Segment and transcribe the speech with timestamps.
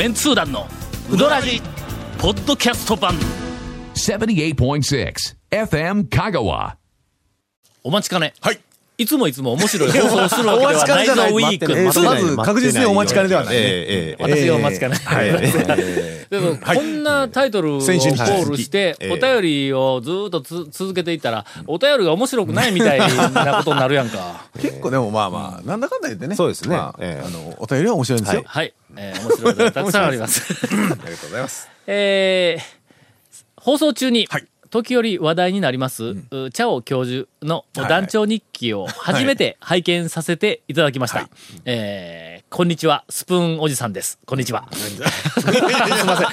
[0.00, 0.66] メンツー団の
[1.10, 1.60] ウドラジ
[2.16, 3.12] ポッドキャスト版
[3.92, 5.14] 78.6
[5.50, 6.76] FM Kagawa.
[7.82, 8.60] お待ちかねはい。
[9.00, 14.96] いつもいつも面白い放送をするわけではないぞウィークえーまず確実にお待ちかねではない私がお待ちかね。
[15.10, 24.46] えでも、こんなタイトルをコールして、お便りをずーっとつ続けていったら、お便りが面白くないみたいなことになるやんか。
[24.60, 26.36] 結構でもまあまあ、なんだかんだ言ってね。
[26.36, 26.76] そうですね。
[26.76, 28.42] まあの、お便りは面白いんですよ。
[28.46, 28.72] はい。
[28.96, 30.42] えー面白いたくさんあります。
[30.70, 31.68] ありがとうございます。
[31.86, 32.80] えー
[33.56, 41.28] 放送中に、はい時折話題になります、うチャオ教授の団長日記を初めて拝見させていただきました。
[41.64, 44.18] えーこんにちは、スプーンおじさんです。
[44.26, 44.66] こんにちは。
[44.74, 46.24] すいませ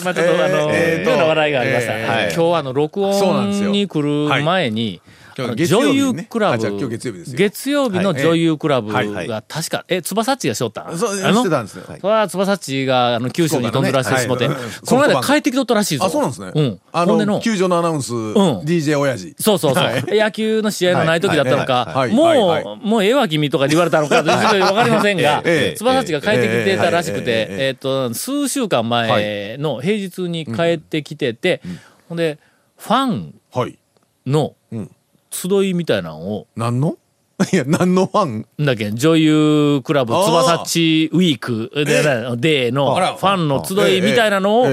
[0.00, 0.02] ん。
[0.02, 1.92] 今ちょっと、あの、えーと妙な話題がありました。
[1.96, 5.00] えー今日あの、録音に来る前に、
[5.36, 7.36] 女優クラブ、月曜日ですよ。
[7.36, 10.90] 月曜日の女優クラブが確か、え、翼っちがしょった？
[10.90, 11.40] んそう、あの？
[11.40, 11.84] してたんですよ。
[11.84, 14.54] それは翼っちがあの九州に飛んでらしてしもて、こ
[14.96, 16.04] の間帰ってきとったらしいぞ。
[16.04, 16.52] あ、そうなんですね。
[16.54, 16.80] うん。
[16.92, 19.34] あの、球場のアナウンス、DJ 親父。
[19.40, 20.04] そうそうそう、はい。
[20.08, 31.60] 野球の試合のない時だったのか、もう、もうええわ君とか言われたのか、わかりませんが、ええ翼っちが帰ってきてたらしくて、えっと、数週間前の平日に帰ってきてて、
[32.08, 32.38] ほんで、
[32.76, 33.78] ファンはい。
[34.26, 34.90] のん
[35.34, 36.96] 集いみたいなのを、何の？
[37.52, 38.46] いや、何のファン？
[38.64, 41.70] だっけ、女優クラブ、翼っちウィーク。
[41.74, 43.14] で、での、あら。
[43.14, 44.66] ファンの集いみたいなのを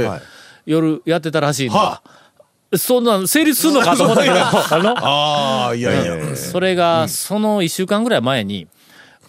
[0.65, 1.79] 夜やってたらしいんだ。
[1.79, 2.01] は。
[2.77, 6.35] そんなん成立するのかと思ったけど、 あの、いやいや。
[6.35, 8.67] それが、その一週間ぐらい前に、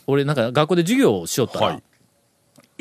[0.06, 1.80] 俺なんか学校で授業をしよったら、は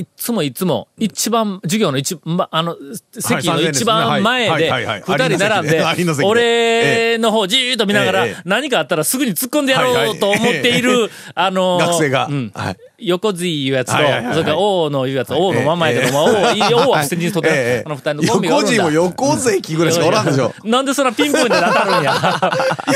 [0.02, 2.76] いつもいつも、一番、授業の一、ま、あの、
[3.12, 4.72] 席の一番前はいで
[5.06, 5.84] 二人並んで
[6.24, 12.28] 俺の方じーっと見ながら何かあったらすぐに突っ込んでやろうと思っている、あの、学生が。
[12.30, 12.52] うん。
[12.54, 17.84] はい横髄いうやつと、それから王のいうやつ、王のまんまやけども、王、いい 王は捨てにしとって、ええ。
[17.86, 18.84] あの二人のコンビがお横るんだ。
[18.84, 20.54] 地も横関ぐらいしかおらんでしょ。
[20.64, 22.14] なんでそんなピンポイントで当たるんや。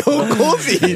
[0.07, 0.95] 横関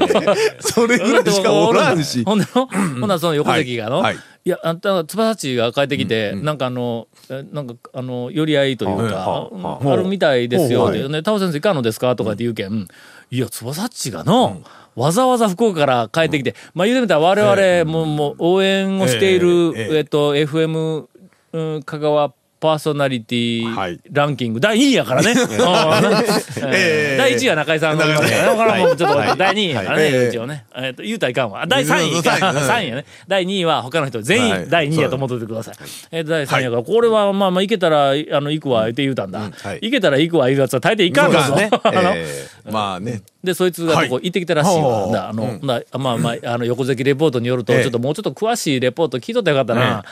[0.59, 2.23] それぐらいしかおらんし。
[2.25, 4.17] ほんでの、ほんならその横関がの、はい。
[4.49, 9.49] や、あんた、つばさちが帰ってきて、なんかあの、えなんか、あの、寄り合いというか、
[9.85, 10.91] あるみたいですよ。
[10.91, 12.15] で、ね、タオ先生いかんのですか？
[12.15, 12.87] とかって言うけん、
[13.31, 14.61] いや、つばさちがの、
[14.95, 19.83] わざわざ福岡から帰ってきて、まあ言うてみたら我々も、もう応援をしている、ええ。
[19.83, 19.97] ええ。
[19.97, 21.05] えっと、FM、
[21.53, 23.99] うん、香川パーソナリティはい。
[24.11, 25.33] ランキング、第2位やからね。
[26.59, 28.47] 第1位は中井さんがおりますからね。
[28.47, 30.29] だからもうちょっと第2位やからね、はい。
[30.29, 30.65] 一応ね。
[30.75, 31.61] えっと、言うたらいかんわ。
[31.61, 32.13] あ第3位。
[32.15, 32.23] うん。
[32.23, 32.37] か。
[32.37, 32.69] 三位うん。
[32.69, 33.05] 3位やね。
[33.27, 34.61] 第2位は他の人全はい。
[34.63, 35.75] 員第2位やと思っといてください。
[36.11, 39.39] えっと、第3位やから、これはまあまあ、行けたら、あの、行くわ、って言うたんだ。
[39.39, 39.79] はい。
[39.81, 41.69] 行けたら行くわ、言うやつは大抵行かんのそうね。
[41.71, 43.21] あのえまあね。
[43.43, 44.23] で、そいつがここはい。
[44.23, 45.29] 行ってきたらしいわ。
[45.29, 47.83] あの、だまあまあ、あの、横関レポートによると、ええ。
[47.83, 50.03] ちょっともうちょっと詳しいレポート聞いとったらよかったな。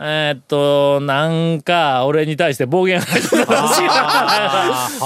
[0.00, 3.92] えーっと、なんか、俺に対して暴言吐いてたらしいな。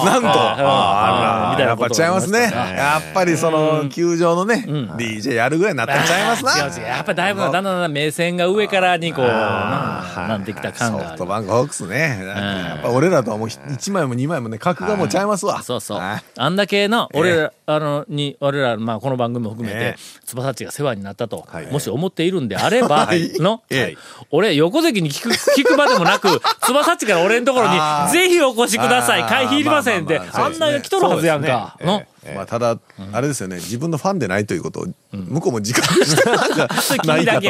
[0.04, 2.50] なんと、あーみたいなやっぱちゃいますね。
[2.50, 6.58] やっぱりその、球場のね、DJ やるぐらいになってちゃいますな。
[6.86, 11.26] やっぱりだいぶな、だんだんだん目線が上からにこう、ななんてきた感がソフト。
[11.26, 12.24] バンクホークスね。
[12.24, 15.62] やっぱ俺らとはもう1枚も2枚もね、格がもうちゃいますわ。
[15.62, 15.98] そうそう。
[15.98, 16.22] はい。
[16.36, 23.98] あんだけの、俺ら、あの、に、俺ら、まあ、この番組も含めえて、翼っちが世話になったとはい、もし思っているんであればはい、のええ、
[24.30, 27.78] 俺、横関に聞く、聞くまでもなく、翼 っちから俺のところに
[28.12, 29.22] ぜひお越しください。
[29.24, 31.76] 会費いりませんって、まあんなが来とるはずやんか。
[31.80, 32.02] の？
[32.34, 32.78] まあただ、
[33.12, 34.80] あれですよね、自分のファンでないということ。
[34.80, 37.48] を、向こうも自覚してなんか それないかと。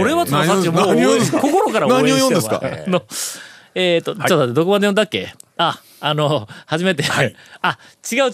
[0.00, 2.60] 俺は翼っちもう 心から応援してるわ。
[2.86, 3.02] 何
[3.74, 5.32] えっと、ちょっと待って、どこまで読んだっけ？
[5.56, 7.04] あ、あの、初めて。
[7.62, 7.78] あ、
[8.10, 8.32] 違う違う。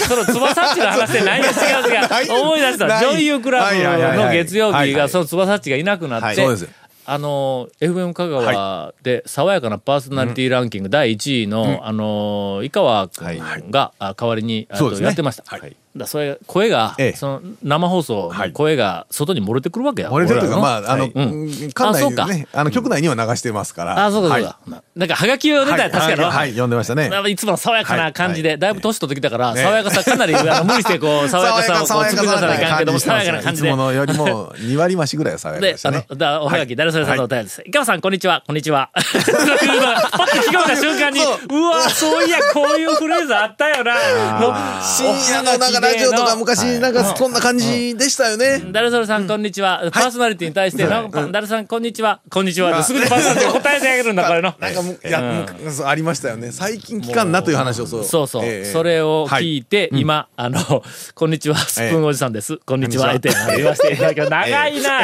[0.00, 2.40] その、つばさっちの話でないよ、違う違う。
[2.40, 2.86] 思い出した。
[2.86, 6.62] 女優クラブはいの月曜日が、そのつばさっちがいなくなって、そうです。
[6.62, 6.68] よ
[7.10, 14.68] あの、FM 香川で、爽やかなパーソナリティランキング第1位の、あの、井川君が、あ代わりに、
[15.00, 15.44] やってました。
[15.46, 20.12] はいだそれ、声がええ、その、生放送の声が外に漏れてくるわけや。
[20.12, 24.06] 俺れてるというか、まあ、あの、うんうん館内にね、あの、局内には流してますから。
[24.06, 24.58] あ、そうかそうはいか。
[24.96, 26.24] なんか、はがきを出たら確かの。
[26.24, 27.10] はい、はい読んでましたね。
[27.28, 33.76] いつもの爽やかな感じで、はいだいぶ年取ってきたから、ね爽やかさかなり、あの 無理してこう、爽やかさをこう作り出さないかんけども、爽やかな感じでいつ。
[33.76, 36.06] ものよりも2割増しぐらいは爽やかででし、たね。
[36.08, 37.62] あの、だおはがき、誰それさんのお便りです。
[37.64, 38.90] いかわさん、こんにちは、こんにちは。
[38.94, 43.94] パッと聞こえた瞬間に、そううわ、そういや、こういうフレーズあったよな。
[44.40, 48.62] の深夜のなんかラジオとか昔なんかそんな感じでしたよね。
[48.72, 49.88] 誰それさん、こんにちは。
[49.92, 52.20] パーソナリティに対して、なんか誰さん、こんにちは。
[52.30, 52.76] こんにちは。
[52.76, 54.54] ですぐにパーソナリティが答えてあげるんだ、これの。
[54.58, 55.46] なんかむ、いや、
[55.86, 56.52] ありましたよね。
[56.52, 58.04] 最近聞かんなという話をそう。
[58.04, 58.44] そうそう。
[58.44, 60.82] ええそれを聞いて、はい今、あの、
[61.14, 62.58] こんにちは、スプーンおじさんです。
[62.58, 64.18] こんにちは、って言わせていただき。
[64.18, 65.00] 長いな、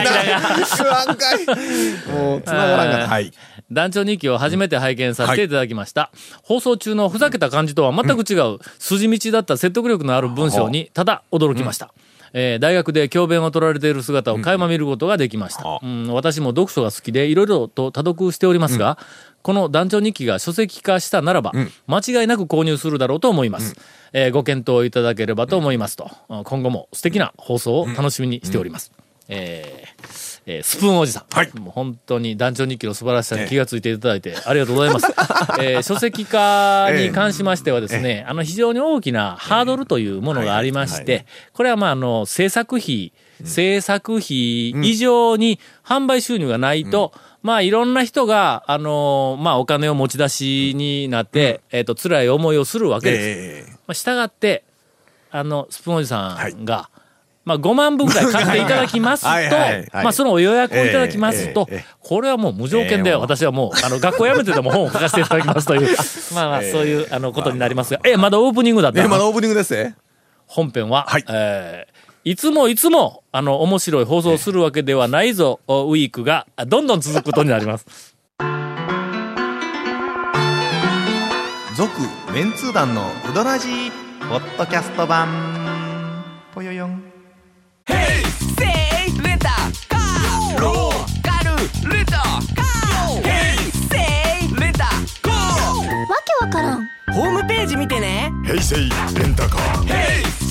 [2.13, 3.09] もう、繋がらんかった。
[3.09, 3.33] はい。
[3.73, 6.11] 団長日記を初めて拝見させていただきました。
[6.43, 11.93] 放送中のふざけた感じとは全く違う、筋道だった説得力のある文章に、ただ驚きました。
[12.37, 15.79] えー大学で教鞭を取られている姿を垣間見ることができました。
[15.81, 16.13] うん。
[16.13, 18.99] 私も読書が好きで、いろいろと多読しておりますが、
[19.43, 21.53] この団長日記が書籍化したならば、
[21.87, 23.77] 間違いなく購入するだろうと思います。
[24.13, 28.91] えーご検討いただければと思いますと、今後も素敵な放送を楽しみにしております。
[29.29, 31.25] えーえースプーンおじさん。
[31.31, 31.51] はい。
[31.59, 35.07] もう本当に団長日記の素晴らしさに気がついていただいてありがとうございます。
[35.61, 43.13] えー書籍化に関しましてはですね、あの非常に大きなハードルというものがありまして、これはまああの制作費、
[43.45, 47.13] 制作費以上に販売収入がないと、
[47.43, 53.71] まあいろんな人が、あのまあお金を持ち出しになって、えっ、と、辛い思いをするわけです。
[53.71, 54.65] えまあ、従って、
[55.31, 56.89] あの、スプーンおじさんが、
[57.45, 59.61] まあ、5万分ぐらい買っていただきますと、はいはい。
[59.73, 61.69] はいまあ、その予約をいただきますと
[62.01, 65.97] これはもう無条件で、私はもう、あの、学校辞めてでも本を書かせていただきますという、
[66.35, 69.03] まあまあ、そういう、あの、ことになりますが、え、まだオープニングだった？
[69.03, 69.09] え。
[69.09, 69.95] まだオープニングですね。
[70.47, 71.25] 本編は、はい。
[71.29, 71.95] えー
[72.27, 78.15] いつもいつも、あの、面白い放送をするわけではないぞ、ウィークが、どんどん続くことになります。
[81.77, 81.91] 続
[82.33, 83.91] メンツー団のウドラジー
[84.31, 98.33] ポッドキャスト版ームページ見てね。
[98.45, 100.44] 平成レンタカー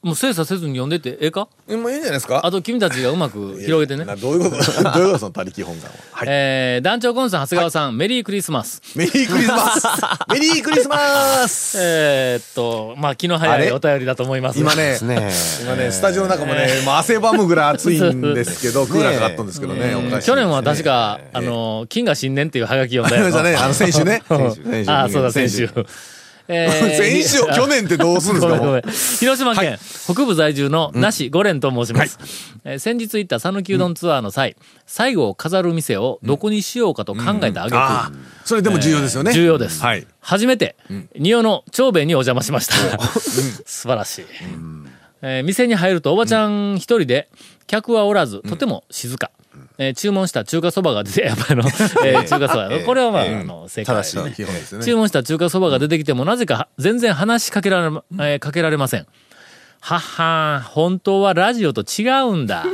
[0.00, 1.48] もう精査せずに読んでてええか？
[1.68, 2.46] えもういいんじゃないですか？
[2.46, 4.04] あと君たちがうまく広げてね。
[4.04, 4.82] などういうこと？
[4.94, 5.18] どういうこと？
[5.18, 5.96] その他力本願は。
[6.12, 6.28] はい。
[6.30, 8.80] えー、団長コンさん、長谷川さん、メリークリスマス。
[8.94, 9.86] メリークリスマス。
[10.32, 11.78] メリークリスマス。
[11.80, 14.60] えーっと、まあ、気の早いお便りだと思います。
[14.60, 24.22] 今ね、ね 今ね、スタジオの中もね、もう汗ばむぐらい暑いんですけど、クーラーかかったんですけどね、ね去年は確か、あの、金が新年っていうハガキ読んだよありましたね、あの、選手ね。
[24.28, 25.68] 選手ああ、そうだ、先週。
[26.50, 29.18] えー選手を去年ってどうするんですか。
[29.20, 32.18] 広島県、北部在住のなし五連と申します。
[32.64, 34.56] えー先日行った讃岐うどんツアーの際、
[34.86, 38.12] 最後を飾る店をどこにしようかと考えたあげく、ああ、
[38.44, 39.32] それでも重要ですよね。
[39.32, 39.82] 重要です。
[39.82, 40.06] はい。
[40.20, 40.76] 初めて、
[41.16, 42.74] 仁尾の長兵衛にお邪魔しました。
[43.66, 44.24] 素晴らしい。
[45.22, 47.28] えー店に入るとおばちゃん一人で、
[47.66, 49.30] 客はおらず、とても静か。
[49.78, 51.68] えー注文した中華そばが出て、やっぱりあの、
[52.04, 54.32] えー中華そば、これはまあ、あの、正解ですね。
[54.36, 54.84] 基本ですよね。
[54.84, 59.06] 注文した中華そばが出てきても、なぜか全然話しかけられま、えーかけられません。
[59.80, 62.64] はっはー本当はラジオと違うんだ。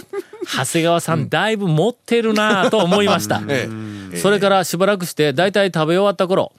[0.57, 3.43] 長谷川さん、だいぶ持ってるなぁと思いました。
[3.49, 3.69] え
[4.17, 6.53] それからしばらくして、だいたい食べ終わった頃、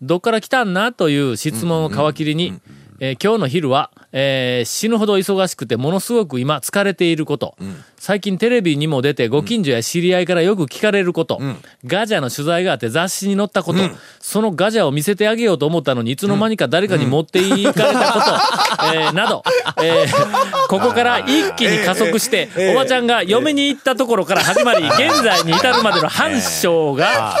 [0.00, 2.58] どっから来たんなという質問を皮切りに、
[3.02, 7.56] えー今日の昼は、えー死ぬほど忙しくてものすごく今疲れていること、
[7.98, 11.40] 最近テレビにも出てご近所や知り合いからよく聞かれること、
[11.86, 13.78] ガジャの取材があって雑誌に載ったこと、
[14.20, 19.42] そのガジャを見せてあげようと思ったのにいつの間にか誰かに持っていかれたこと、 えーなど、
[19.82, 27.34] えーここから一気に加速して、おばちゃんが嫁に行ったところから始まり、現在に至るまでの反省が、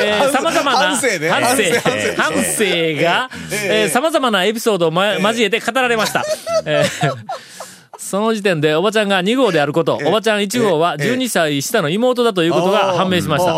[0.00, 0.96] えー、様々な、
[2.16, 6.24] 反省が、えー、様々なエピソードを、ま、交えて語られました。
[6.64, 7.64] えー
[7.96, 13.52] その時点でおばちゃんが2号であること、おばちゃん1号は12歳下の妹だということが判明しました。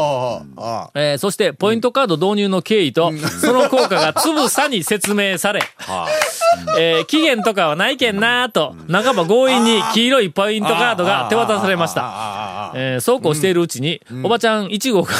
[0.94, 5.60] えーそして、ポイントカード導入の経緯と、その効果がつぶさに説明され、
[6.78, 12.72] えー期限とかはないけんなーと、半ば強引に黄色いポイントカードが手渡されました。
[12.74, 15.12] えーそうこうしているうちに、おばちゃん1号が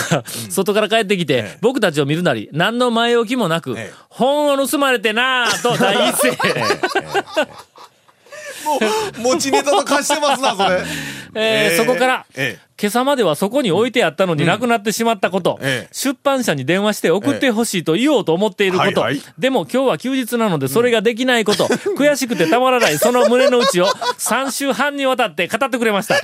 [0.50, 6.37] 外から帰ってきて、僕たちを見るなり、何の前置きもなくえ、本を盗まれてなーと大一声。
[9.18, 10.82] 持ちネタと貸してますな、それ。
[11.35, 19.23] えーええそこから、ええ今朝まではそこに置いてあったのになくなってしまったこと、ええ出版社に電話して送ってほしいと言おうと思っていること、はいはい。
[19.38, 21.64] でも今日は休日なのでそれができないこと、
[21.96, 26.16] 悔しくてたまらないその胸の内を3週半にわたって語ってくれました。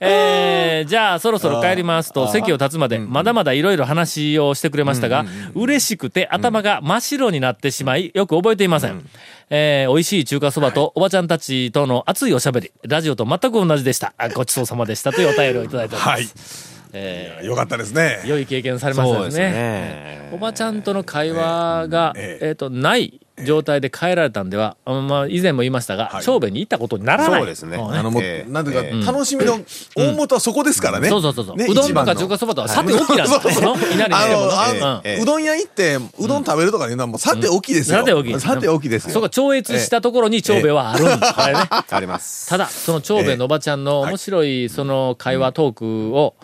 [0.00, 9.04] えー、じゃあそろそろ帰りますと席を立つまでまだまだいろいろ話をしてくれましたが、嬉しくて頭が真っ白になってしまいよく覚えていません。
[9.50, 14.14] えー美味しい中華そばとおばちゃんたちとの熱いおしゃべり、ラジオと全く同じでした。
[14.18, 16.18] あごちそうさまでしたというお便りをいただいております。
[16.18, 16.78] はい。
[16.92, 19.52] えよかったですねー良い経験されましたですそうですね。
[19.52, 20.30] ね。
[20.32, 26.24] おばちゃんとの会話が、ええっ、と、ない状態で帰られたんでは、あまあ、以前も言いましたが、はい。
[26.24, 27.40] 長兵衛に行ったことにならない。
[27.40, 27.76] そうですね。
[27.76, 28.50] んあのもう、ええ。
[28.50, 29.58] なんていうか、え楽しみの
[29.96, 31.08] 大元はそこですからね。
[31.08, 33.76] そうそうそうそう、どんとか中華そばとか、さておきなんだよ。
[33.92, 35.42] 稲荷にあの、してものあうどん。
[35.42, 37.98] 屋行って、うどん食べるとかいうのはもうさておきですよ。
[37.98, 38.40] さておき。
[38.40, 39.10] さておきですよ。
[39.10, 41.34] そこが超越したところに長兵衛はあるんだ。
[41.34, 41.60] これね。
[41.90, 42.48] あります。
[42.48, 46.34] ただ、その長兵衛のおばちゃんの面白い、その会話トークを、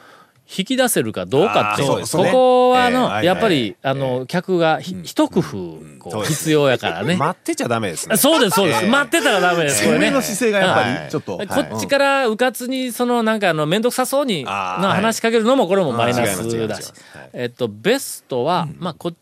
[0.57, 7.17] 引き出せるかどうかっていう、ここはあえの、えやっぱり、あの、客がひ一工夫、こう、必要やからね。
[7.17, 8.17] 待ってちゃダメですね。
[8.17, 8.85] そうです、そうです。
[8.85, 10.23] ええ待ってたらダメです、これね上の。
[10.23, 11.39] 姿勢がやっぱはいり、ちょっと。
[11.39, 16.93] こっちからうかつに、そのなんかあの、めんどくさそうに、話しかけるのもこれもマイナスだし。
[17.33, 19.13] えっと、ベストは、まあ、こ、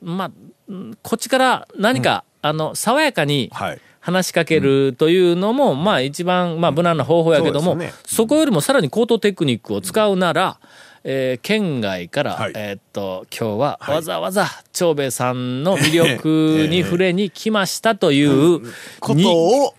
[0.00, 0.30] まあ、
[0.68, 3.80] うんこっちから何か、あの、爽やかにはい。
[4.02, 10.58] 話しかけるというのも、まあ一番、まあ無難な方法やけども、そこよりもさらに高等テクニックを使うなら、
[11.04, 12.52] えー県外から、はい。
[12.56, 18.60] えーっと、今日はわざわざ長兵衛さんの魅力 に触れに来ましたという、
[18.98, 19.74] ことにを、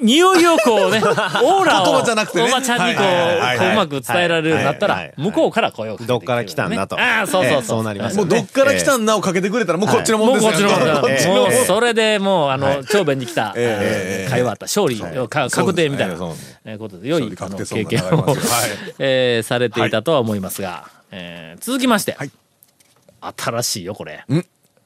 [0.00, 0.98] 匂いをこうね、
[1.42, 2.44] オーラを、言葉じゃなくてね。
[2.44, 6.98] おばちゃんにこう、ううまく伝えられるようになったら向こうから声をかけてどっから来たんだと。
[6.98, 7.58] ああ、そうそうそう。
[7.58, 7.62] ええ。
[7.62, 8.28] そうなりますもう。
[8.28, 10.50] どっから来たんなをかけてくれたら、もうこっちのもんですよ。
[10.50, 11.00] こっちのもんだ。
[11.00, 14.66] こっちのもうもんそれでもう、あの、長兵衛に来た、会話あった。
[14.66, 16.16] 勝利をか確定みたいな。
[16.16, 18.36] ことで、良い経験を
[18.98, 22.14] えーされていたとは思いますが、えー続きまして。
[22.18, 22.30] はい、
[23.36, 24.24] 新しいよ、これ。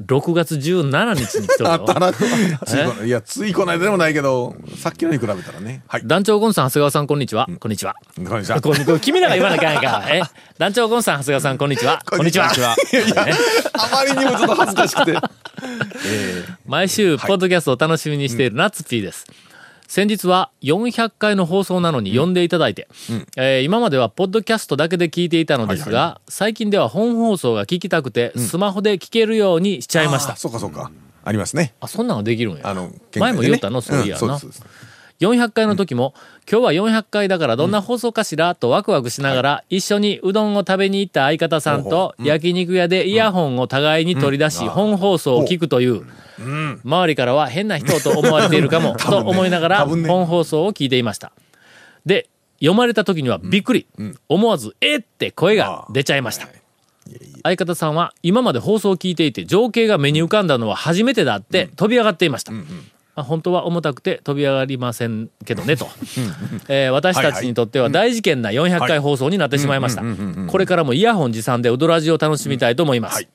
[0.01, 1.71] 6月17日に来とる
[3.01, 3.05] よ。
[3.05, 5.83] いや、ついこの間でもないけど、さっきのに比べたらね。
[5.87, 6.03] はい。
[6.05, 7.49] 団長ゴンさん、長谷川さん、こんにちは。
[7.61, 7.95] こんにちは。
[8.17, 8.61] こんにちは。
[8.61, 12.03] こんこ君らが言わなきゃいけないか団長ゴンさん、長谷川さん、こんにちは。
[12.09, 12.53] こんにちは。
[12.53, 13.27] いやいや、
[13.75, 15.19] あまりにもちょっと恥ずかしくて。
[16.67, 19.27] 毎週、ポッドキャストを楽しみにしているナッツピーです。
[19.93, 22.89] 先日は400回の放送なのに呼んでいただいて、
[23.37, 30.37] えー今まではポッドキャストだけで聞いていたのですが、最近では本放送が聞きたくて、スマホで聞けるようにしちゃいましたあ。
[30.37, 30.91] そうかそうか。
[31.23, 31.75] ありますね。
[31.81, 32.67] あ、そんなのできるんや。
[32.67, 34.19] あの、前も言ったの、そういやな。
[34.19, 34.65] そうですそうです。
[35.23, 36.15] 400回の時も、
[36.51, 46.05] 今日は400回だからどんな放送かしらとワクワクしながら、一緒にうどんを食べに行った相方さんと、焼肉屋でイヤホンを互いに取り出し、本放送を聞くという、
[46.85, 51.31] 周りからは変な人と思われているかも、 と思いながら、本放送を聞いていました。
[52.05, 53.87] で、読まれた時にはびっくり。
[54.29, 56.49] 思わず、えって声が出ちゃいました。
[57.43, 62.53] 相方さんは今まで放送を聞いていて情景が目に浮かんだのは初めてだって飛び上がっていました。
[62.53, 62.55] あ
[63.15, 65.87] 本当は重たくて飛び上がりませんけどねと、
[66.69, 70.03] えー私たちにとっては大事件な400回放送になってしまいました。
[70.47, 73.29] これからもイヤホン持参でウドラジを楽しみたいと思います、はい。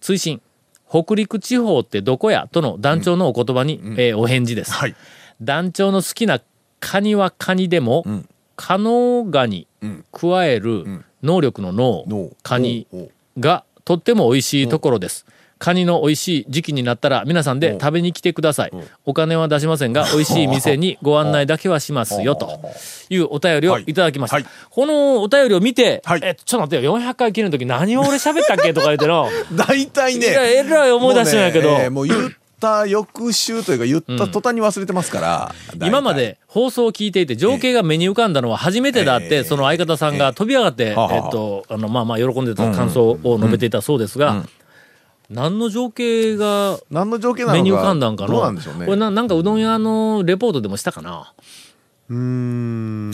[0.00, 0.42] 追伸
[0.90, 2.48] 北陸地方ってどこや？
[2.50, 4.94] との団長のお言葉に、えーお返事です、はい。
[5.40, 6.40] 団長の好きな
[6.80, 8.04] カニはカニでも、
[8.56, 9.66] カノガニ
[10.12, 10.84] 加える
[11.22, 12.30] 能力の脳、脳。
[12.42, 12.86] カニ
[13.38, 15.24] がとっても美味しいところです。
[15.58, 18.72] カニの美味しい時期になったら皆さんで食べに来てください。
[19.04, 22.20] お金は出しませんが、 美味しい店にご案内だけはします。
[22.22, 22.60] よ、と。
[23.10, 23.94] いうお便りをい。
[23.94, 24.36] ただきました。
[24.36, 24.46] はい。
[24.70, 26.20] このお便りを見て、はい。
[26.22, 30.26] え、ちょっと待ってよ、400回記念の時何を俺喋ったっけとか言っての、 大体ね。
[30.26, 31.70] いやえらい思い出してないけど。
[31.70, 35.54] もうねえーもう言った翌週というか言った途端に忘れてますから。
[35.74, 35.88] 大体。
[35.88, 36.14] 今ま。
[36.14, 39.44] で放送を聞いていて情景が目に浮かんだのは初めてだって、ええ。
[39.44, 40.94] その相方さんが飛び上がって、えっ
[41.30, 44.44] と、あの、まあまあ喜んでた感想を述べていたそうですが、
[45.30, 47.62] 何の情景が何の条件なのか。
[47.62, 48.34] 目に浮かんだんかの？
[48.34, 48.86] どうなんでしょうね。
[48.86, 51.32] これななんかうどん屋のレポートでもしたかな？
[52.08, 52.16] うー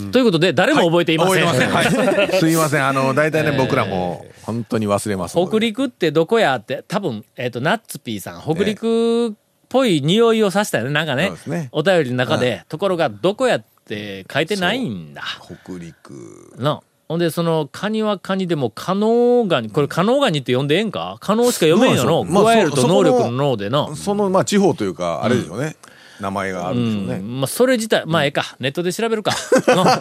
[0.08, 0.10] ん。
[0.12, 1.44] ということで、誰も覚えていません。
[1.44, 2.16] 覚えてません。
[2.16, 2.28] はい。
[2.38, 2.86] すいません。
[2.86, 5.36] あの、大体ね、僕らも本当に忘れます。
[5.36, 9.32] 北陸ってどこやって、多分、えっ、と、ナッツピーさん、北陸っ
[9.68, 10.90] ぽい匂いをさしたよね。
[10.90, 15.22] なんかねねお便りの中で、ところがどこやって書いてないんだ。
[15.42, 16.54] 北陸。
[16.56, 16.80] な。
[17.08, 21.18] ほんで、その、カニはカニでも、カノーガニ、これカノーガニって呼んでええんか？
[21.20, 22.24] カノーしか読めんよの？
[22.24, 23.94] まあ加えるとそ能力の脳でな。
[23.94, 25.76] その、まあ、地方というか、あれでしょうね。
[26.20, 27.22] 名前があるうんでしょうね。
[27.22, 27.40] ん。
[27.40, 28.56] まあ、それ自体、まあ、ええか。
[28.60, 29.32] ネットで調べるか。
[29.66, 30.00] のま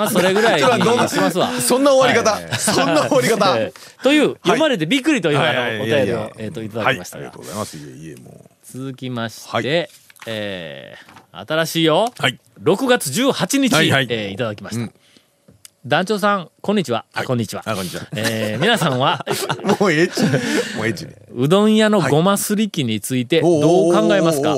[0.00, 1.48] あ、それぐらいにしますわ。
[1.52, 2.58] そんな終わり方。
[2.58, 3.58] そんな終わり方。
[3.58, 7.38] えーという、読まれてびっくりという、お便りを、えっ、と、いただきましたありがと。
[7.38, 7.76] うございます。
[7.76, 9.88] いえいえ、も続きまして、はい
[10.26, 12.12] えー新しいよ。
[12.18, 14.92] はい6月18日、えーいただきました。
[15.84, 17.04] うん団長さん、こんにちは。
[17.12, 17.62] はいこんにちは。
[17.66, 19.24] あこんにちはえー皆さんは、
[19.64, 19.82] う。
[19.82, 20.22] もうエッチ。
[20.76, 21.14] もうエッチね。
[21.34, 24.56] うどん屋のごますり器についてどう考えますか？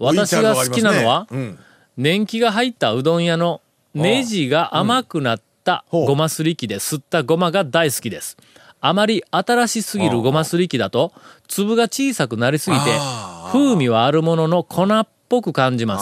[0.00, 1.58] 私が好きなのは、うん。
[1.96, 3.60] 年季が入ったうどん屋の
[3.94, 8.36] ネジが甘くなったごますり器で吸ったごまが大好きです。
[8.80, 11.12] あまり新しすぎるごますり器だと、
[11.46, 15.98] 粒が小さくなりすぎてあ、風味はあるものの粉っぽく感じま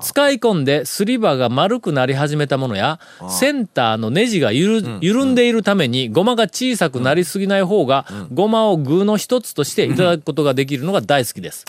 [0.00, 0.06] す。
[0.06, 11.64] 使い込んですり刃が丸くなり始めたものや、センターのネジがゆる、緩んでいるために、ごまが小さくなりすぎない方が、ごまを具の一つとしていただくことができるのが大好きです。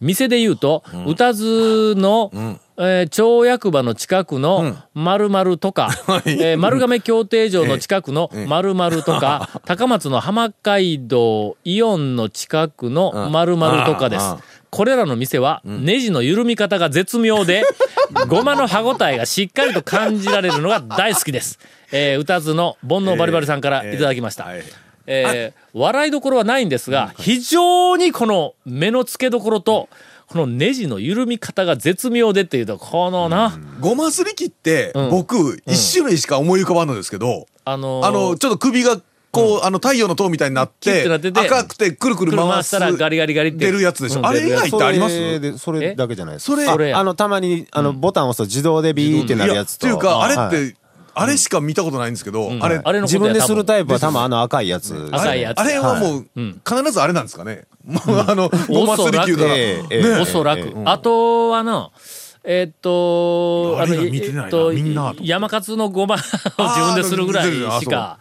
[0.00, 2.30] 店で言うと、歌津の、
[2.78, 5.90] えー町役場の近くの〇〇とか、
[6.24, 14.24] えー丸亀協定場の近くの〇〇とか、 高松の浜街道イオンの近くの〇〇とかです。
[14.72, 17.62] これらの店は、ネジの緩み方が絶妙で、
[18.26, 21.58] ごまの歯ごたえがしっかりと感じられるのが大好きです。
[21.92, 24.44] えー、歌津の煩悩バリバリさんからいただきました。
[24.44, 24.64] はい
[25.06, 29.88] えー笑いどころはないんですが、非常にこの目の付けどころと、
[30.26, 35.10] このネジの緩み方が絶妙でっていうと、このな、ごますり器って、うん。
[35.10, 39.00] 僕、一種類しか思い浮かばんのですけど、あのーあの、ちょっと首が、
[39.32, 42.68] こう、あの、太陽の塔みたいになって、てなってて赤くてくるくる車回す。
[42.68, 43.58] したらガリガリガリって。
[43.64, 44.20] 出るやつでしょ？
[44.20, 44.26] うん。
[44.26, 45.14] あれ以外ってあります？
[45.16, 46.54] それでそれだけじゃないです。
[46.54, 46.72] か。
[46.72, 46.92] それ。
[46.92, 49.86] あの、たまに、あの、ボタンを押すと自動でビーってなるやつと。
[49.88, 50.50] っていうか、あれっはい。
[50.50, 50.76] て、
[51.14, 55.08] あれしか見たことないんですけど、あれ、あれ自分でするイタイプは多分あの赤いやつ。
[55.12, 55.58] 赤いやつ。
[55.58, 56.60] あれはもう、うん。
[56.66, 57.64] 必ずあれなんですかね？
[57.84, 60.60] もう、 あの、ごますり器だおそらく。
[60.60, 61.92] ええあとはの、
[62.44, 64.42] えーっと、あれがの、見てないな。
[64.42, 68.18] えーっとみんなと山勝のごまを自分でするぐらいしか。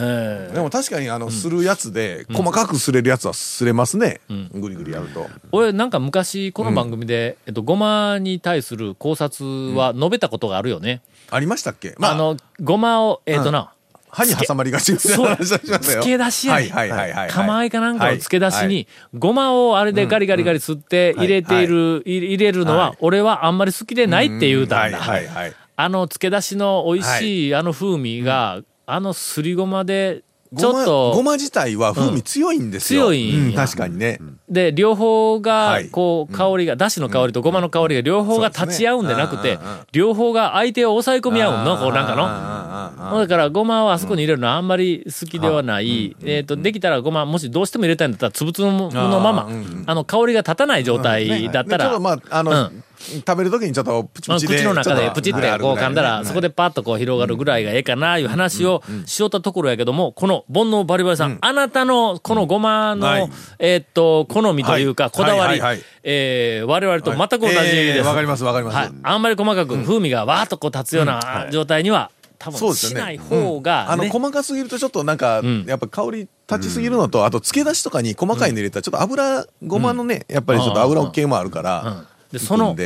[0.00, 0.54] ええ。
[0.54, 4.20] でも確かに、あの、するやつで、細かくすれるやつはすれますね。
[4.52, 5.28] ぐりぐりやると。
[5.52, 11.02] 俺なんか昔この番組で、えっと、ごまに対する考察は述べたことがあるよね。
[11.30, 11.94] ありましたっけ？
[12.00, 13.72] あ、の、ごまを、えっとな、
[14.08, 15.78] 歯に挟まりがちみたいなしましたよ。
[15.78, 17.30] 漬け出しやねはいはいはいはい。
[17.30, 18.68] 釜合いかなんかの漬け出しはい。
[18.68, 24.98] に、ごまをあれでガリガリガリ吸って入れている、入入れるのは、俺はあんまり好きでないって言うたんだ。
[24.98, 25.54] はいはいはい。
[25.76, 27.54] あの漬け出しの美味しい。
[27.54, 30.22] あの風味が、あのすりごまで、
[30.56, 33.06] ちょっごまと、ごま自体は風味強いんですよ。
[33.06, 33.48] 強いんや。
[33.50, 34.18] うん確かにね。
[34.48, 35.90] で、両方がは、い。
[35.90, 43.12] こう、香りが、だしの香りとごまの香りが両方が立ち合うんでなくてねうんうんうん、両方が相手を抑え込み合うの、こうなんかの。
[43.12, 46.16] のだから、ごまをあそこに入れるのはあんまり好きではない。
[46.24, 49.48] えっと、できたらごま、もしどうしても入れたいんだったら、つぶつぶのまま
[49.86, 51.84] あの、香りが立たない状態だったら。
[51.84, 54.58] でちょっと、まあ、あの、うん食べるときにちょっとプチまあプチで。
[54.58, 65.12] 口の中でプチってこう噛んだら、そこでパッとこう広がるぐらいがええかな、いう話をしよったところやけども、この煩悩バリバリさん、あなたのこのごまのはい、えーっと、好みというか、はい。
[65.12, 65.60] こだわり
[66.02, 67.76] えー我々と全く同じです。
[67.76, 68.76] ええわかりますわかります。
[68.76, 68.90] はい。
[69.02, 72.74] あんまり細かく風味がわーっとこう立つような状態には、多分。
[72.74, 74.08] しない方が、あの、ね。
[74.08, 75.64] 細かすぎるとちょっとなんか、ん。
[75.66, 82.76] やっぱ香り立ちすぎるのと、あと、漬け出しとかに細かいの入れたら、ちょっと油、ごまのね、やっぱりちょっと油系もあるから、うんで、その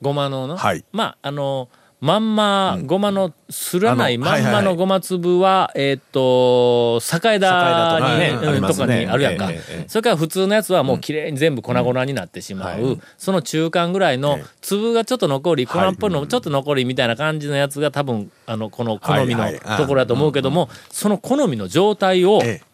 [0.00, 0.84] ごまのの、はい。
[0.92, 1.68] まあ、あの、
[2.00, 9.50] まんま、ごまの、すらないまんまのごま粒は、えーっと、境枝にね、とかにあるやんか。
[9.86, 12.98] それから普通のやつはもう綺麗に全部粉々になってしまう。
[13.18, 14.44] その中間ぐらいのええ。
[14.62, 16.10] 粒がちょっと残り、粉っぽい。
[16.10, 19.44] のもちょっと残りみたいな感じのやつが多分、あの、この好みの
[19.76, 22.69] ところだと思うけども、その好みの状態を、ええ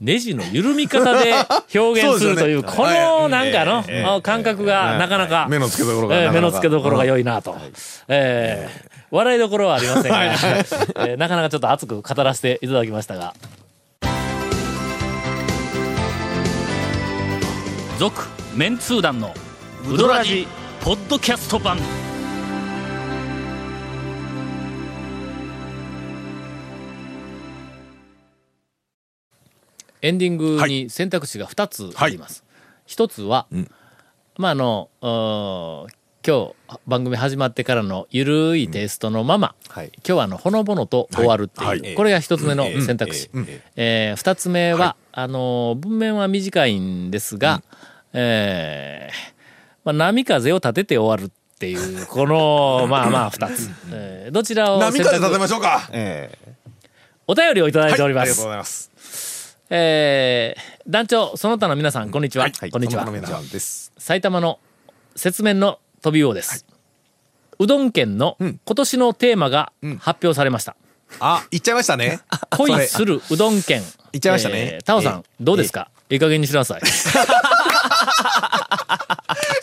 [0.00, 1.34] ネジの緩み方で
[1.78, 3.84] 表現するという、 このなんかの、
[4.16, 7.56] あ感覚がなかなか、目の付けどころがえー目なかなかの付けどころが良いなと。
[8.08, 10.22] えー笑いどころはありませんが、
[11.04, 13.34] えーなかなかちょっと熱く語らせていただきましたが。
[17.98, 19.34] 続、メンツー団の
[19.86, 20.46] ウドラジ、
[20.80, 21.76] ポッドキャスト版。
[30.02, 32.44] エンディングに選択肢が2つあります。
[32.86, 33.46] 一つは、
[34.36, 35.94] まああの、うー
[36.26, 39.86] 今日番組始まってからのゆるいテイストのまま、はい。
[39.96, 41.80] 今日はあのほのぼのと終わるっていう、はい。
[41.80, 41.94] はい。
[41.94, 43.30] これが一つ目の選択肢。
[43.34, 47.62] えええー二つ目は、あの文面は短いんですが、
[48.12, 49.32] えー
[49.84, 53.70] まあ、波風を立てて終わるっていう、この、まあまあ二つ。
[53.92, 55.88] えーどちらを選波風立て択ましょうか。
[55.92, 56.52] ええ
[57.26, 58.22] お便りをいただいております。
[58.22, 58.90] ありがとうございます。
[59.72, 62.50] えー団長、その他の皆さん、こんにちは。
[62.72, 63.04] こんにちは
[63.52, 63.92] です。
[63.96, 64.58] 埼玉の
[65.22, 66.66] 雪面の飛び魚です。
[67.60, 70.74] うどん県の今年のテーマが発表されました。
[71.20, 72.18] あ、行っちゃいましたね。
[72.58, 73.82] 恋するうどん県。
[74.12, 75.88] 言っちゃいましたねえータオさん、どうですか？
[76.08, 76.80] いい加減にしなさい。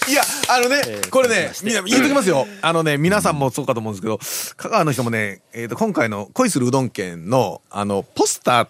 [0.10, 2.48] いや、あのね、これね、みんな言っときますよ。
[2.62, 4.20] あのね、皆さんもそうかと思うんですけど、
[4.56, 8.68] 香川の人もね、えっと、今回の恋するうどん県の、あの、ポスター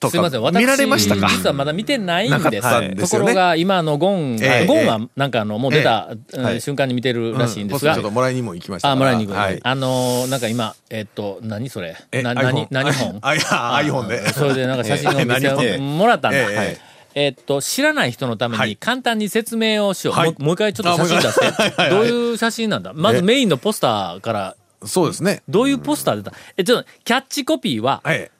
[0.00, 1.28] とすいません、私、か見られましたか？
[1.28, 2.80] 実はまだ見てないんです。
[2.80, 2.94] ね。
[2.96, 4.66] ところが、今のゴン、ええ。
[4.66, 6.60] ゴンはなんかあの、もう出た、うんはい。
[6.60, 7.92] 瞬間に見てるらしいんですが。
[7.92, 8.90] ポスターちょっ、ともらいにも行きました。
[8.90, 8.96] あ。
[8.96, 9.60] もらいに行く、はい。
[9.62, 11.96] あのーなんか今、えっと、何それ？
[12.12, 13.18] えな、何何本？
[13.22, 14.28] あ、いや、iPhone で。
[14.28, 16.38] それでなんか写真を見せもらったんだ。
[16.38, 16.78] ええ
[17.14, 17.28] ええ。
[17.28, 18.70] ーっと、知らない人のためはい。
[18.70, 20.14] に簡単に説明をしよう。
[20.14, 20.30] はい。
[20.30, 21.90] もうもう一回ちょっと写真出して。
[21.90, 22.92] どういう写真なんだ？
[22.94, 23.22] まずえ？
[23.22, 25.42] メインのポスターから、そうですね。
[25.48, 26.32] どういうポスター出た？
[26.56, 28.30] え、ちょっと、キャッチコピーは、はい。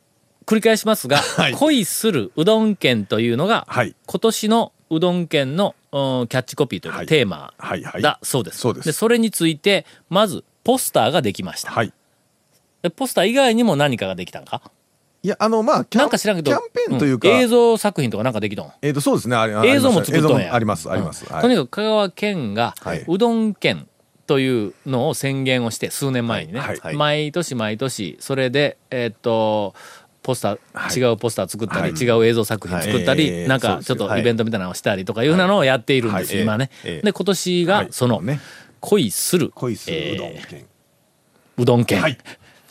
[0.49, 1.53] 繰り返しますが、 はい。
[1.53, 3.95] 恋するうどん県というのが、はい。
[4.07, 7.07] 今年のうどん県の、うんキャッチコピーというか、はい。
[7.07, 8.03] テーマはいはい。
[8.03, 8.59] だそうです。
[8.59, 11.71] そうでそれについて、まず、ポスターができました。
[11.71, 11.93] はい。
[12.83, 14.63] でポスター以外にも何かができたんか？
[15.23, 18.73] いや、あの、まあ、なんか知らんけど、キャンペーンというか、ん映像作品とかなんかできたん？
[18.81, 19.37] えっと、そうですね。
[19.37, 20.55] あれ映像も作っとんや。
[20.55, 21.27] あります、あります。
[21.27, 21.37] はい。
[21.37, 23.05] うんとにかく香川県が、はい。
[23.07, 23.89] うどん県
[24.29, 26.95] というのを宣言をして、数年前にね、はいはい。
[26.97, 29.75] 毎年毎年、それで、えーっと、
[30.29, 30.99] ポスター、はい。
[30.99, 31.93] 違うポスター作ったり、はい。
[31.93, 36.43] 違う映像作品作ったり、なんかちょっとイベントみたいなのをしたりとかいうなのをやっているんです、はい。
[36.43, 36.71] 今ね。
[36.85, 37.89] ええで、今年がはい。
[37.91, 38.41] その、ね。
[38.81, 40.61] 恋する、恋するうどんえ県。
[40.61, 42.03] ーうどん県。
[42.03, 42.19] はい。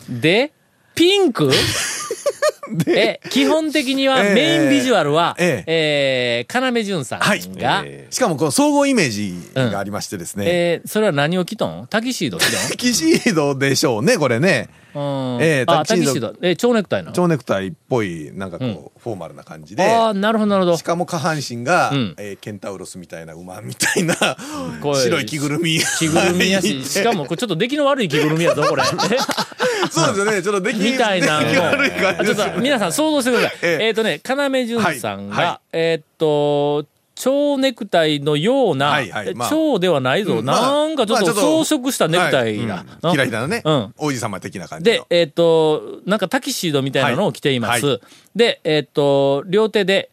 [0.08, 0.54] で、
[0.94, 1.50] ピンク？
[2.86, 4.34] え、基本的にはええ。
[4.36, 6.46] メインビジュアルは、ええ。
[6.48, 7.42] ー、要潤さんはい。
[7.56, 10.46] が、しかも、この総合イメージがありましてですね。
[10.48, 11.88] えー、それは何を着とん？
[11.90, 14.70] タキシード着キシードでしょうね、これね。
[14.94, 16.36] えーあ、タタキシード。
[16.42, 17.12] えー、蝶ネクタイの。
[17.12, 19.84] 蝶ネクタイっぽい、なんかこう、フォーマルな感じで。
[19.84, 20.84] ああ、なるほど、なるほどし。
[20.84, 24.16] かも下半身が、うんえーケンタウロスみたいな馬みたいな、
[24.82, 25.80] 白い着ぐるみ。
[26.00, 28.84] 着ぐるみやし、しかも、これちょっと出来の悪い着ぐるみやぞ、これ。
[29.92, 33.60] そうですよね、ちょっとできみたいなちょっと皆さん想像してください。
[33.62, 36.86] えええっ、とね、要潤さんが、えーっと、
[37.20, 39.50] 蝶ネクタイのような、はいはいまあ。
[39.50, 40.62] 蝶ではないぞ、うんまあ。
[40.62, 42.86] なんかちょっと装飾したネクタイだ。
[43.02, 43.12] うん。
[43.12, 43.94] ひらひらのね、うん。
[43.98, 47.86] 王子様的な感じの。、でえっ、と、なんかタキシードみたいなのを着ています。
[47.86, 48.00] はいは
[48.36, 50.12] で、えっ、と、両手で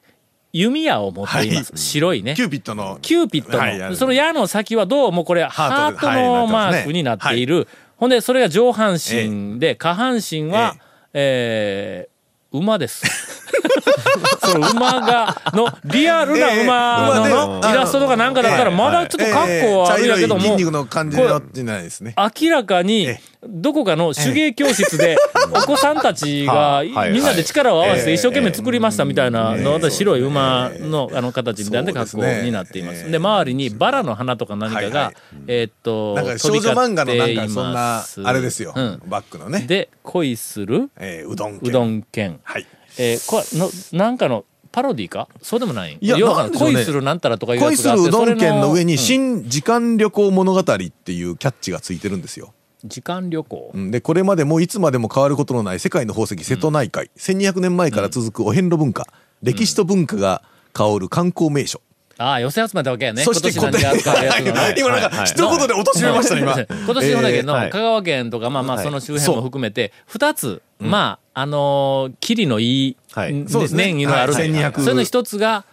[0.54, 1.72] 弓矢を持っています。
[1.72, 1.78] はい。
[1.78, 2.34] 白いね。
[2.34, 2.98] キューピッドの。
[3.02, 7.68] キューピッドの、はいその矢の先はどうもこれハートのマークになっている。
[7.98, 10.76] ほんで、それが上半身で、下半身は、
[11.12, 12.13] えー
[12.58, 13.04] 馬です。
[14.40, 22.14] その馬が、の、リアルな馬のイラストとかなんかだったら、まだちょっと格好はあるんやけども、ええ茶色い筋肉の感じになってないですね。
[22.16, 25.16] 明らかにえ、どこかの手芸教室で、
[25.52, 33.02] お子さんたちが、みんなで力を合わせてええ一生懸命作りましたみたいなの、ええ白い馬のあの形みたいな格好になっています。
[33.04, 35.12] ええで、周りにバラの花とか何かが
[35.46, 38.72] えーっと、なんか少女漫画のなんかそんなあれですよ。
[38.74, 39.64] うんバックのね。
[39.66, 42.40] で、恋するえーうどん県うどん県。
[42.44, 42.66] はい。
[42.98, 45.28] えーこれの、なんかの、パロディか？
[45.40, 45.96] そうでもない？
[46.00, 52.52] いや要は恋するなんたらとかいうや恋すつがあってるうどん県の上に新時間旅行物語っていうキャッチがついてるんですよ。
[52.85, 53.70] 時間旅行？
[53.72, 53.90] うん。
[53.92, 59.07] で、これまでもいつまでも変わることのない世界の宝石瀬戸内海、1200年前から続くお遍路文化、
[59.42, 61.80] 歴史と文化が香る観光名所。
[62.18, 63.22] ああ、寄せ集めたわけやね。
[63.22, 63.80] そして今年
[64.78, 66.52] 今なんか一言で落としめましたね、今。
[66.85, 68.85] 今年のだけの香川県とか、まあまあはい。
[68.85, 73.35] その周辺も含めて、二つ、まあ、あのー、キリのいい、はい。
[73.35, 73.85] んそうですね。
[73.87, 74.51] 年意のある、はい。
[74.51, 75.64] 1200それの一つが、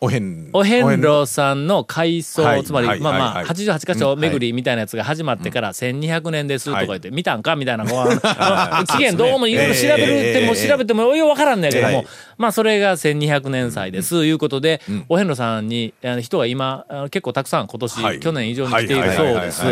[0.00, 2.64] お遍お遍路さんの改装、はい。
[2.64, 3.00] つまり、はい。
[3.00, 3.46] まあまあ、はい。
[3.46, 7.78] 88箇所巡りみたいなやつが始まってから1200年ですとか言って、見たんかみたい。
[7.78, 12.06] な、期限どうもいろいろ調べるっても調べてもようわからんねんけども、はい。
[12.36, 18.20] まあそれが1200年祭です、いうことで、お遍路さんに人が今、結構たくさん今年、はい。
[18.20, 19.16] 去年以上に来ているはい。
[19.16, 19.62] そうです。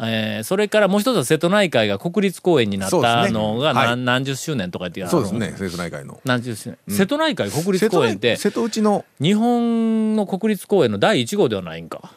[0.00, 2.96] えーそれからもう一つは瀬戸内海が国立公園になった
[3.30, 3.88] のがねはい。
[3.88, 6.20] 何何十周年とか言ってそうですね、瀬戸内海の。
[6.24, 12.12] 何十周年、瀬戸内海国立公園って瀬戸内の、日本の国立公園の第1号ではないんか。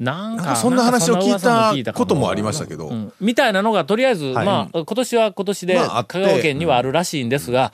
[0.00, 3.12] なんか、なんかそんな話を聞いたこともありましたけど、うん。
[3.20, 4.46] みたいなのがとりあえず、はい。
[4.46, 7.72] まあ、今年は今年で香川県にはあるらしいんですが、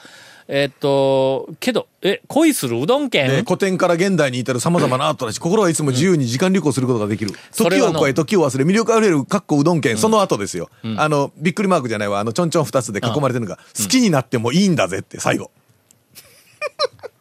[0.50, 7.32] えっと、けど、え、恋するうどん県、で古典から現代に至る様々なアートだし、心はいつも自由に時間旅行することができる。
[7.54, 10.70] 時を超え、時を忘れ、魅力あふれる、かっこうどん県、その後ですよ。
[10.96, 15.50] あの、びっくりマークじゃないわ、あの、ちょんちょん二つで囲まれてるのが、好きになってもいいんだぜって、最後。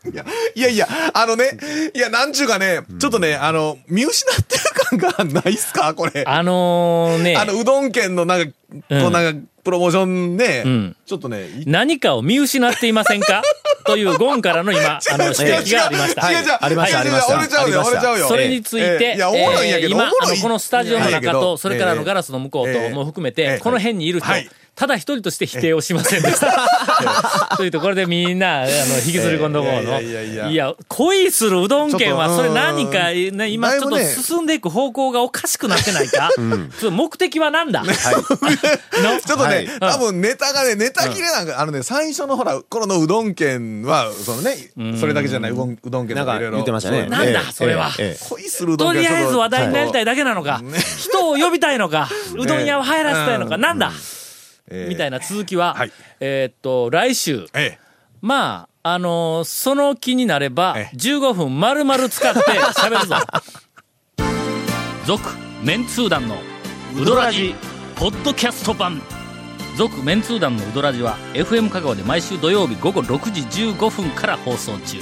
[0.10, 1.58] いや、いやいや、あのね、
[1.94, 4.64] いや、なんちゅうかね、ちょっとね、あの、見失ってる
[5.02, 5.94] 感がないっすか？
[5.94, 6.24] これ。
[6.26, 10.96] あのね、あの、うどん県のなんか、こうなんか、プロモーションね、ん。
[11.06, 13.42] ちょっとね、い何かを見失っていませんか？
[13.86, 16.32] というゴンからの今、あの、指摘がありました。
[16.32, 16.46] 違う違う。
[16.46, 17.34] 違うありましたありました。
[17.36, 18.28] 折れちゃうよ、ちゃうよ。
[18.30, 26.70] それについて、えや、おもろいんやけど、今、あの、このスタジオの中と、それからあのガラスの向こうとええも含めええて、この辺にいる人はい、ただ一人として否定をしませんでした。
[27.58, 28.70] というところでみんな、あの、
[29.04, 29.82] 引きずり込んどこうの。
[29.82, 30.34] いやいやいや。
[30.34, 36.30] いやいや、恋するうどん県は、それ何か、ね、今ちょっと進んでいく方向がおかしくなってないか？
[36.92, 37.82] 目的は何だ？
[37.84, 37.92] の？
[37.92, 39.92] ちょっとね、はい。
[39.94, 44.58] 多分ネタがね、ネタ切れなんか、あのね、最初のほら、このうどん県は、そのね、
[45.00, 46.58] それだけじゃない、うどんうどん県なんかとかいろいろ。
[46.58, 47.08] 言ってましたね。
[47.08, 47.90] なんだええそれは。
[48.30, 50.06] 恋するうどん県とりあえず話題になりたいい。
[50.06, 50.62] だけなのか、
[51.00, 52.64] 人を呼びたいのか、うどん。
[52.64, 53.62] 屋を流行らせたいのか、うん。
[53.62, 53.92] なんだ？
[53.92, 54.17] ええ
[54.70, 57.80] みたいな続きは、はいえーっと、来週、ええ。
[58.22, 63.16] まあ、あのーその気になればえ、え15分丸々使って喋るぞ。
[65.06, 65.30] 続、
[65.64, 66.36] メンツー団の
[66.96, 67.56] ウドラジ、
[67.96, 69.02] ポッドキャスト版。
[69.78, 74.98] 続、メンツー団のウドラジは、FM 香川で毎週土曜日午後6時15分から放送中。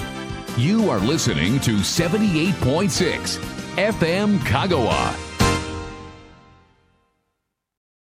[0.58, 3.39] You are listening to 78.6
[3.78, 4.91] FM Kagawa.